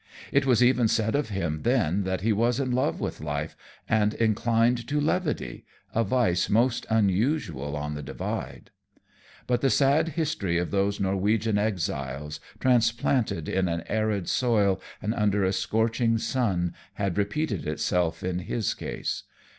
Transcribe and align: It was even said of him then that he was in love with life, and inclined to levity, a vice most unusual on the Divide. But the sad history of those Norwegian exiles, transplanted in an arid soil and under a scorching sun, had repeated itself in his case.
It 0.31 0.47
was 0.47 0.63
even 0.63 0.87
said 0.87 1.13
of 1.13 1.29
him 1.29 1.61
then 1.61 2.05
that 2.05 2.21
he 2.21 2.33
was 2.33 2.59
in 2.59 2.71
love 2.71 2.99
with 2.99 3.21
life, 3.21 3.55
and 3.87 4.15
inclined 4.15 4.87
to 4.87 4.99
levity, 4.99 5.63
a 5.93 6.03
vice 6.03 6.49
most 6.49 6.87
unusual 6.89 7.75
on 7.75 7.93
the 7.93 8.01
Divide. 8.01 8.71
But 9.45 9.61
the 9.61 9.69
sad 9.69 10.09
history 10.17 10.57
of 10.57 10.71
those 10.71 10.99
Norwegian 10.99 11.59
exiles, 11.59 12.39
transplanted 12.59 13.47
in 13.47 13.67
an 13.67 13.83
arid 13.87 14.27
soil 14.27 14.81
and 15.03 15.13
under 15.13 15.43
a 15.43 15.53
scorching 15.53 16.17
sun, 16.17 16.73
had 16.95 17.15
repeated 17.15 17.67
itself 17.67 18.23
in 18.23 18.39
his 18.39 18.73
case. 18.73 19.21